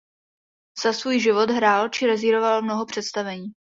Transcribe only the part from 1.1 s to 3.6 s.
život hrál či režíroval mnoho představení.